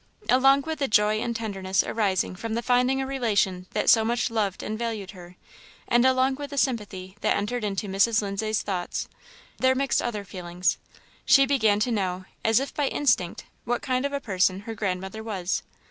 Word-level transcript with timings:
Along 0.29 0.61
with 0.63 0.79
the 0.79 0.87
joy 0.87 1.21
and 1.21 1.35
tenderness 1.35 1.83
arising 1.83 2.35
from 2.35 2.55
the 2.55 2.63
finding 2.63 2.99
a 2.99 3.05
relation 3.05 3.67
that 3.73 3.87
so 3.87 4.03
much 4.03 4.31
loved 4.31 4.63
and 4.63 4.75
valued 4.79 5.11
her, 5.11 5.35
and 5.87 6.07
along 6.07 6.37
with 6.37 6.49
the 6.49 6.57
sympathy 6.57 7.17
that 7.21 7.37
entered 7.37 7.63
into 7.63 7.87
Mrs. 7.87 8.19
Lindsay's 8.19 8.63
thoughts, 8.63 9.07
there 9.59 9.75
mixed 9.75 10.01
other 10.01 10.25
feelings. 10.25 10.79
She 11.23 11.45
began 11.45 11.79
to 11.81 11.91
know, 11.91 12.25
as 12.43 12.59
if 12.59 12.73
by 12.73 12.87
instinct, 12.87 13.45
what 13.63 13.83
kind 13.83 14.03
of 14.03 14.11
a 14.11 14.19
person 14.19 14.61
her 14.61 14.73
grandmother 14.73 15.21
was. 15.21 15.61